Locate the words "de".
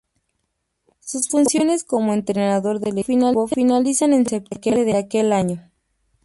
4.83-4.97